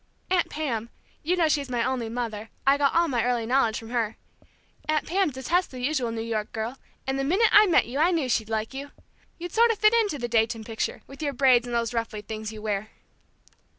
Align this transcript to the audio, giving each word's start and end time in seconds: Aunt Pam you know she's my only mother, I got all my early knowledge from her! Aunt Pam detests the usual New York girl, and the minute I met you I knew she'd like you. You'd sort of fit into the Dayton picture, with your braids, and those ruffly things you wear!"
Aunt 0.31 0.49
Pam 0.49 0.89
you 1.21 1.35
know 1.37 1.47
she's 1.47 1.69
my 1.69 1.83
only 1.83 2.09
mother, 2.09 2.49
I 2.65 2.75
got 2.79 2.95
all 2.95 3.07
my 3.07 3.23
early 3.23 3.45
knowledge 3.45 3.77
from 3.77 3.91
her! 3.91 4.17
Aunt 4.89 5.05
Pam 5.05 5.29
detests 5.29 5.67
the 5.67 5.79
usual 5.79 6.11
New 6.11 6.23
York 6.23 6.51
girl, 6.53 6.79
and 7.05 7.19
the 7.19 7.23
minute 7.23 7.49
I 7.51 7.67
met 7.67 7.85
you 7.85 7.99
I 7.99 8.09
knew 8.09 8.27
she'd 8.27 8.49
like 8.49 8.73
you. 8.73 8.89
You'd 9.37 9.51
sort 9.53 9.69
of 9.69 9.77
fit 9.77 9.93
into 9.93 10.17
the 10.17 10.27
Dayton 10.27 10.63
picture, 10.63 11.03
with 11.05 11.21
your 11.21 11.33
braids, 11.33 11.67
and 11.67 11.75
those 11.75 11.93
ruffly 11.93 12.21
things 12.21 12.51
you 12.51 12.63
wear!" 12.63 12.89